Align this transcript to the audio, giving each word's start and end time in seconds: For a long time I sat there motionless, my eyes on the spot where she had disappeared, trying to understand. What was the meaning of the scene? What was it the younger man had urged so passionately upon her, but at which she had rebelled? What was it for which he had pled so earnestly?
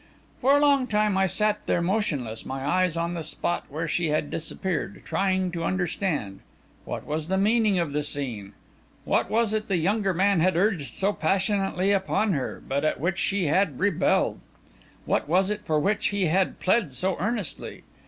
For 0.39 0.57
a 0.57 0.59
long 0.59 0.87
time 0.87 1.15
I 1.15 1.27
sat 1.27 1.59
there 1.67 1.79
motionless, 1.79 2.43
my 2.43 2.65
eyes 2.65 2.97
on 2.97 3.13
the 3.13 3.21
spot 3.21 3.65
where 3.69 3.87
she 3.87 4.07
had 4.07 4.31
disappeared, 4.31 5.03
trying 5.05 5.51
to 5.51 5.63
understand. 5.63 6.39
What 6.85 7.05
was 7.05 7.27
the 7.27 7.37
meaning 7.37 7.77
of 7.77 7.93
the 7.93 8.01
scene? 8.01 8.53
What 9.05 9.29
was 9.29 9.53
it 9.53 9.67
the 9.67 9.77
younger 9.77 10.15
man 10.15 10.39
had 10.39 10.55
urged 10.57 10.95
so 10.95 11.13
passionately 11.13 11.91
upon 11.91 12.33
her, 12.33 12.63
but 12.67 12.83
at 12.83 12.99
which 12.99 13.19
she 13.19 13.45
had 13.45 13.77
rebelled? 13.79 14.39
What 15.05 15.29
was 15.29 15.51
it 15.51 15.61
for 15.65 15.79
which 15.79 16.07
he 16.07 16.25
had 16.25 16.59
pled 16.59 16.93
so 16.93 17.15
earnestly? 17.19 17.83